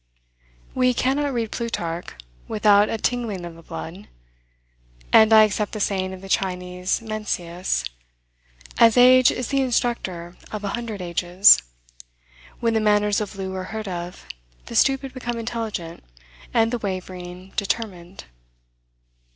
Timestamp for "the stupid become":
14.65-15.37